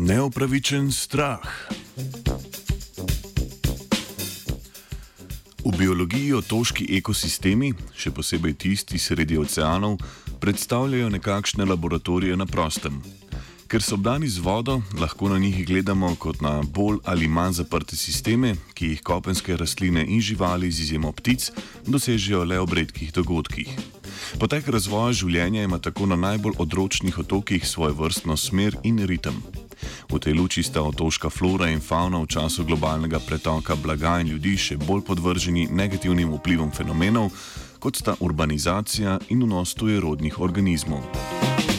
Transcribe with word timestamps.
Neopravičen 0.00 0.92
strah. 0.92 1.44
V 5.64 5.72
biologiji 5.76 6.32
otoški 6.38 6.86
ekosistemi, 6.96 7.74
še 7.92 8.08
posebej 8.08 8.54
tisti 8.64 8.96
sredi 8.96 9.36
oceanov, 9.36 9.98
predstavljajo 10.40 11.12
nekakšne 11.18 11.68
laboratorije 11.68 12.32
na 12.40 12.48
prostem. 12.48 12.96
Ker 13.68 13.84
so 13.84 14.00
obdani 14.00 14.24
z 14.24 14.40
vodo, 14.40 14.80
lahko 14.96 15.28
na 15.28 15.36
njih 15.36 15.66
gledamo 15.68 16.16
kot 16.16 16.40
na 16.40 16.62
bolj 16.64 17.04
ali 17.04 17.28
manj 17.28 17.60
zaprte 17.60 17.92
sisteme, 17.92 18.56
ki 18.72 18.94
jih 18.94 19.04
kopenske 19.04 19.52
rastline 19.60 20.08
in 20.08 20.24
živali, 20.24 20.72
z 20.72 20.88
izjemo 20.88 21.12
ptic, 21.12 21.52
dosežejo 21.84 22.46
le 22.48 22.56
ob 22.56 22.72
redkih 22.72 23.12
dogodkih. 23.12 23.99
Potek 24.38 24.68
razvoja 24.68 25.12
življenja 25.12 25.62
ima 25.62 25.78
tako 25.78 26.06
na 26.06 26.16
najbolj 26.16 26.58
odročnih 26.58 27.18
otokih 27.18 27.66
svojo 27.68 27.94
vrstno 27.94 28.36
smer 28.36 28.76
in 28.82 28.98
ritem. 29.06 29.42
V 30.10 30.18
tej 30.20 30.34
luči 30.34 30.62
sta 30.62 30.82
otoška 30.82 31.30
flora 31.30 31.70
in 31.70 31.80
fauna 31.80 32.20
v 32.20 32.26
času 32.26 32.64
globalnega 32.64 33.20
pretoka 33.20 33.76
blaga 33.76 34.18
in 34.20 34.34
ljudi 34.34 34.56
še 34.56 34.76
bolj 34.76 35.06
podvrženi 35.08 35.68
negativnim 35.72 36.34
vplivom 36.36 36.72
fenomenov, 36.74 37.32
kot 37.80 37.96
sta 37.96 38.16
urbanizacija 38.20 39.18
in 39.28 39.44
vnos 39.46 39.74
tujerodnih 39.74 40.40
organizmov. 40.40 41.69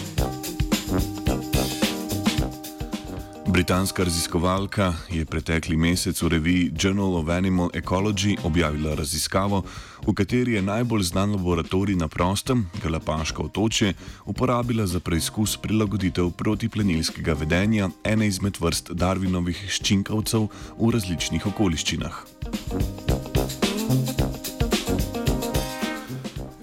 Britanska 3.52 4.04
raziskovalka 4.04 4.94
je 5.10 5.26
pretekli 5.26 5.76
mesec 5.78 6.22
v 6.22 6.28
reviji 6.28 6.72
Journal 6.84 7.16
of 7.16 7.30
Animal 7.30 7.70
Ecology 7.74 8.38
objavila 8.44 8.96
raziskavo, 8.96 9.64
v 10.08 10.14
kateri 10.14 10.54
je 10.54 10.62
najbolj 10.62 11.04
znan 11.04 11.32
laboratorij 11.36 11.96
na 11.96 12.08
prostem, 12.08 12.70
Galapaško 12.84 13.44
otočje, 13.44 13.94
uporabila 14.26 14.88
za 14.88 15.00
preizkus 15.00 15.58
prilagoditev 15.58 16.32
protiplenilskega 16.32 17.34
vedenja 17.34 17.90
ene 18.04 18.28
izmed 18.28 18.56
vrst 18.60 18.96
Darwinovih 18.96 19.68
ščinkavcev 19.68 20.48
v 20.80 20.92
različnih 20.96 21.48
okoliščinah. 21.52 22.24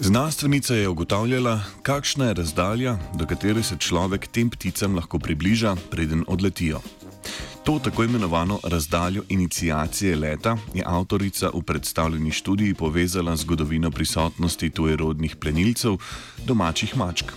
Znanstvenica 0.08 0.74
je 0.74 0.88
ugotavljala, 0.88 1.60
kakšna 1.82 2.24
je 2.24 2.34
razdalja, 2.34 2.96
do 3.14 3.26
katere 3.26 3.62
se 3.62 3.76
človek 3.76 4.26
tem 4.26 4.50
pticam 4.50 4.94
lahko 4.96 5.18
približa, 5.18 5.74
preden 5.90 6.24
odletijo. 6.28 6.80
To 7.64 7.78
tako 7.78 8.04
imenovano 8.04 8.58
razdaljo 8.64 9.22
inicijacije 9.28 10.16
leta 10.16 10.56
je 10.74 10.82
avtorica 10.86 11.50
v 11.54 11.62
predstavljeni 11.62 12.30
študiji 12.30 12.74
povezala 12.74 13.36
z 13.36 13.40
zgodovino 13.40 13.90
prisotnosti 13.90 14.70
tujerodnih 14.70 15.36
plenilcev, 15.36 15.98
domačih 16.46 16.96
mačk. 16.96 17.32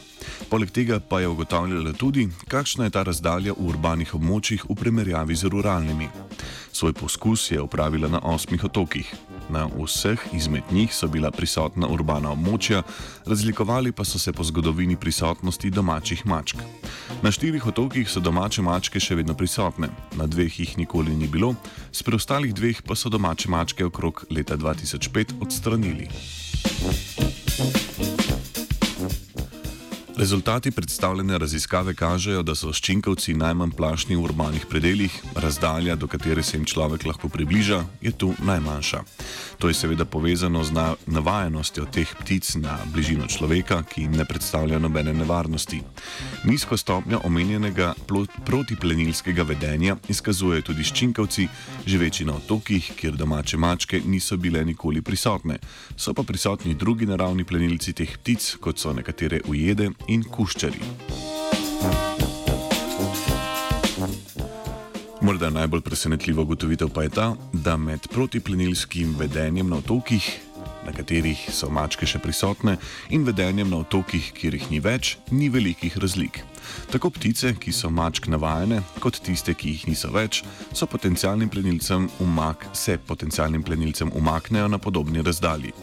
Poleg 0.49 0.71
tega 0.71 0.99
pa 0.99 1.19
je 1.19 1.27
ugotavljala 1.27 1.93
tudi, 1.93 2.29
kakšna 2.47 2.87
je 2.87 2.95
ta 2.95 3.03
razdalja 3.03 3.53
v 3.53 3.67
urbanih 3.71 4.15
območjih 4.15 4.65
v 4.69 4.75
primerjavi 4.75 5.35
z 5.35 5.51
ruralnimi. 5.51 6.09
Svoj 6.71 6.93
poskus 6.93 7.51
je 7.51 7.61
upravila 7.61 8.07
na 8.07 8.19
osmih 8.23 8.63
otokih. 8.63 9.13
Na 9.49 9.67
vseh 9.67 10.19
izmed 10.33 10.63
njih 10.71 10.93
so 10.95 11.07
bila 11.07 11.31
prisotna 11.31 11.87
urbana 11.87 12.31
območja, 12.31 12.83
razlikovali 13.25 13.91
pa 13.91 14.05
so 14.05 14.19
se 14.19 14.31
po 14.33 14.43
zgodovini 14.43 14.95
prisotnosti 14.95 15.69
domačih 15.69 16.25
mačk. 16.25 16.57
Na 17.21 17.31
štirih 17.31 17.67
otokih 17.67 18.09
so 18.09 18.19
domače 18.19 18.61
mačke 18.61 18.99
še 18.99 19.15
vedno 19.15 19.35
prisotne, 19.35 19.91
na 20.15 20.27
dveh 20.27 20.59
jih 20.59 20.77
nikoli 20.77 21.15
ni 21.15 21.27
bilo, 21.27 21.55
s 21.91 22.03
preostalih 22.03 22.53
dveh 22.55 22.81
pa 22.87 22.95
so 22.95 23.09
domače 23.09 23.49
mačke 23.49 23.85
okrog 23.85 24.25
leta 24.31 24.57
2005 24.57 25.37
odstranili. 25.41 26.07
Rezultati 30.21 30.71
predstavljene 30.71 31.37
raziskave 31.37 31.93
kažejo, 31.93 32.43
da 32.43 32.53
so 32.55 32.69
ščinkovci 32.69 33.33
najmanj 33.33 33.71
plašni 33.73 34.13
v 34.15 34.21
urbanih 34.21 34.67
predeljih, 34.69 35.15
razdalja, 35.33 35.95
do 35.97 36.05
katere 36.07 36.43
se 36.45 36.59
jim 36.59 36.65
človek 36.65 37.07
lahko 37.09 37.29
približa, 37.29 37.79
je 38.01 38.11
tu 38.11 38.29
najmanjša. 38.45 39.01
To 39.57 39.67
je 39.67 39.73
seveda 39.73 40.05
povezano 40.05 40.61
z 40.63 40.77
navajenostjo 41.05 41.87
teh 41.89 42.13
ptic 42.19 42.55
na 42.61 42.77
bližino 42.93 43.25
človeka, 43.25 43.79
ki 43.83 44.01
jim 44.01 44.13
ne 44.17 44.25
predstavlja 44.25 44.77
nobene 44.79 45.13
nevarnosti. 45.13 45.81
Nizko 46.45 46.77
stopnjo 46.77 47.23
omenjenega 47.25 47.93
protiplenilskega 48.45 49.41
vedenja 49.43 49.97
izkazujejo 50.09 50.67
tudi 50.69 50.85
ščinkovci, 50.85 51.47
živeči 51.85 52.29
na 52.29 52.37
otokih, 52.37 52.91
kjer 52.93 53.17
domače 53.17 53.57
mačke 53.57 54.01
niso 54.05 54.37
bile 54.37 54.61
nikoli 54.65 55.01
prisotne. 55.01 55.57
So 55.97 56.13
pa 56.13 56.23
prisotni 56.23 56.77
drugi 56.77 57.09
naravni 57.09 57.43
plenilci 57.43 57.93
teh 57.93 58.17
ptic, 58.21 58.53
kot 58.61 58.77
so 58.77 58.93
nekatere 58.93 59.41
ujede 59.49 59.89
in 60.11 60.23
kuščari. 60.27 60.81
Morda 65.21 65.51
najbolj 65.53 65.83
presenetljiva 65.85 66.41
ugotovitev 66.41 66.89
pa 66.89 67.03
je 67.05 67.09
ta, 67.09 67.27
da 67.53 67.77
med 67.77 68.07
protiplenilskim 68.11 69.13
vedenjem 69.19 69.69
na 69.69 69.77
otokih, 69.77 70.25
na 70.85 70.93
katerih 70.95 71.39
so 71.53 71.69
mačke 71.69 72.05
še 72.05 72.19
prisotne, 72.19 72.77
in 73.09 73.25
vedenjem 73.27 73.69
na 73.69 73.81
otokih, 73.83 74.31
kjer 74.37 74.57
jih 74.57 74.69
ni 74.71 74.79
več, 74.83 75.17
ni 75.31 75.49
velikih 75.49 75.97
razlik. 76.01 76.43
Tako 76.91 77.09
ptice, 77.09 77.53
ki 77.59 77.71
so 77.73 77.89
mačk 77.89 78.27
navajene, 78.31 78.81
kot 79.03 79.19
tiste, 79.25 79.53
ki 79.57 79.75
jih 79.75 79.87
niso 79.89 80.11
več, 80.13 80.41
so 80.73 80.87
potencialnim 80.89 81.49
plenilcem 81.49 82.07
umak, 82.23 82.67
se 82.77 82.97
potencialnim 82.97 83.63
plenilcem 83.63 84.11
umaknejo 84.15 84.67
na 84.71 84.77
podobni 84.77 85.23
razdalji. 85.25 85.73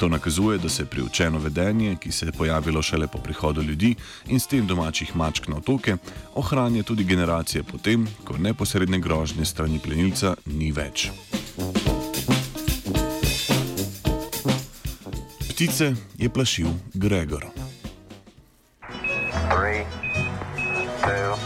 To 0.00 0.08
nakazuje, 0.08 0.58
da 0.58 0.68
se 0.68 0.86
priučeno 0.86 1.38
vedenje, 1.38 1.96
ki 2.00 2.12
se 2.12 2.26
je 2.26 2.36
pojavilo 2.36 2.82
šele 2.82 3.08
po 3.08 3.18
prihodu 3.18 3.62
ljudi 3.62 3.94
in 4.28 4.40
s 4.40 4.46
tem 4.46 4.66
domačih 4.66 5.16
mačk 5.16 5.48
na 5.48 5.56
otoke, 5.56 5.96
ohranja 6.34 6.82
tudi 6.82 7.04
generacije 7.04 7.62
potem, 7.62 8.06
ko 8.24 8.38
neposredne 8.38 8.98
grožnje 8.98 9.44
strani 9.44 9.78
plenilca 9.78 10.36
ni 10.46 10.72
več. 10.72 11.10
Ptice 15.60 15.92
je 16.16 16.28
plašil 16.28 16.72
Gregor. 16.94 17.44
Three, 19.52 19.84
two, 21.04 21.36